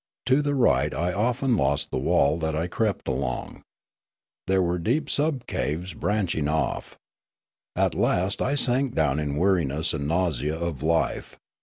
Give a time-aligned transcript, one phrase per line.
[0.25, 3.61] To the right I often lost the wall that I crept along.
[4.47, 6.97] There were deep subcaves branch ing off.
[7.75, 11.37] At last I sank down in weariness and nausea of life.